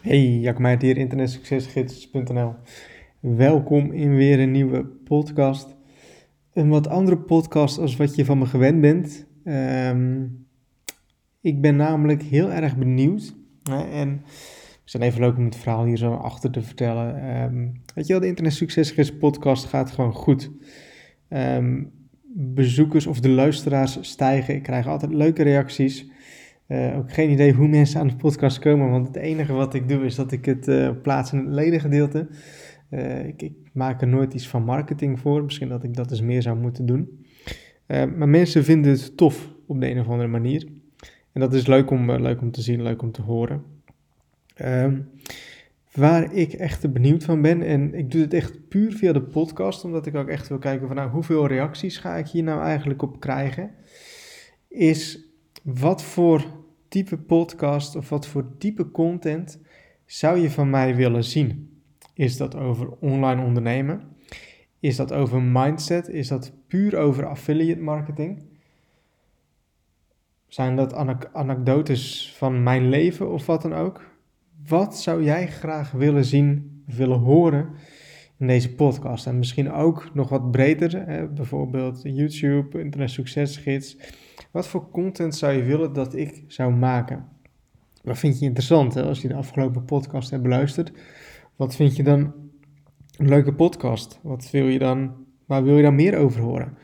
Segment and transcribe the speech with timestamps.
[0.00, 2.54] Hey, Jacob Meijert hier, internetsuccesgids.nl.
[3.20, 5.76] Welkom in weer een nieuwe podcast.
[6.52, 9.26] Een wat andere podcast als wat je van me gewend bent.
[9.44, 10.26] Ehm,
[11.40, 13.34] ik ben namelijk heel erg benieuwd.
[13.62, 14.08] Hè, en
[14.84, 17.40] het is even leuk om het verhaal hier zo achter te vertellen.
[17.42, 20.50] Um, weet je wel, de Internet Succesgids podcast gaat gewoon goed.
[21.28, 21.84] Ehm,
[22.34, 24.54] bezoekers of de luisteraars stijgen.
[24.54, 26.10] Ik krijg altijd leuke reacties.
[26.68, 29.88] Uh, ook geen idee hoe mensen aan de podcast komen, want het enige wat ik
[29.88, 32.28] doe is dat ik het uh, plaats in het ledengedeelte.
[32.90, 36.20] Uh, ik, ik, maak er nooit iets van marketing voor, misschien dat ik dat eens
[36.20, 37.24] meer zou moeten doen.
[37.86, 40.66] maar mensen vinden het tof op de een of andere manier.
[41.32, 43.62] En dat is leuk om, leuk om te zien, leuk om te horen.
[44.54, 45.00] Ehm,
[45.92, 49.84] waar ik echt benieuwd van ben, en ik doe het echt puur via de podcast,
[49.84, 53.02] omdat ik ook echt wil kijken van nou, hoeveel reacties ga ik hier nou eigenlijk
[53.02, 53.70] op krijgen,
[54.68, 55.28] is
[55.62, 56.57] wat voor
[56.88, 59.60] type podcast of wat voor type content
[60.06, 61.80] zou je van mij willen zien?
[62.14, 64.02] Is dat over online ondernemen?
[64.80, 66.08] Is dat over mindset?
[66.08, 68.46] Is dat puur over affiliate marketing?
[70.46, 70.94] Zijn dat
[71.32, 74.00] anekdotes van mijn leven of wat dan ook?
[74.66, 77.68] Wat zou jij graag willen zien, willen horen
[78.38, 79.26] in deze podcast?
[79.26, 81.28] En misschien ook nog wat breder, hè?
[81.28, 83.96] bijvoorbeeld YouTube, Internet Succesgids
[84.50, 87.26] wat voor content zou je willen dat ik zou maken?
[88.02, 90.92] Wat vind je interessant als je de afgelopen podcast hebt beluisterd?
[91.56, 92.32] Wat vind je dan
[93.16, 94.18] een leuke podcast?
[94.22, 95.12] Wat wil je dan,
[95.46, 96.76] waar wil je dan meer over horen?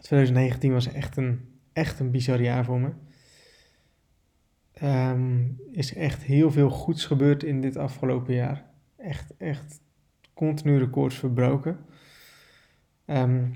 [0.02, 1.40] 2019 was echt een,
[1.74, 2.90] echt een bizar jaar voor me.
[4.84, 8.66] Um, is echt heel veel goeds gebeurd in dit afgelopen jaar.
[8.98, 9.82] Echt, echt
[10.34, 11.78] continu records verbroken.
[13.08, 13.54] Um,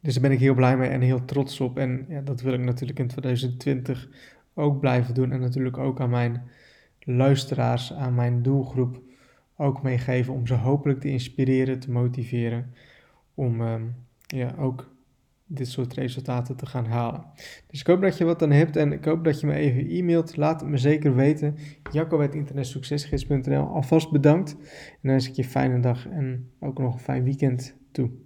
[0.00, 1.78] dus daar ben ik heel blij mee en heel trots op.
[1.78, 4.08] En ja, dat wil ik natuurlijk in 2020
[4.54, 5.32] ook blijven doen.
[5.32, 6.42] En natuurlijk ook aan mijn
[7.00, 9.00] luisteraars, aan mijn doelgroep
[9.56, 10.34] ook meegeven.
[10.34, 12.72] Om ze hopelijk te inspireren, te motiveren.
[13.34, 13.94] Om um,
[14.26, 14.94] ja, ook
[15.46, 17.24] dit soort resultaten te gaan halen.
[17.66, 19.90] Dus ik hoop dat je wat aan hebt en ik hoop dat je me even
[19.90, 20.36] e-mailt.
[20.36, 21.56] Laat het me zeker weten.
[21.92, 24.50] Jacco.internetsuccesgids.nl Alvast bedankt.
[24.52, 28.25] En dan wens ik je een fijne dag en ook nog een fijn weekend tout.